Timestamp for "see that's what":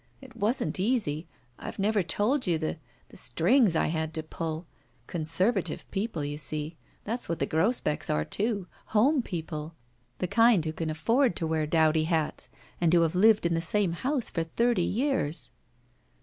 6.39-7.37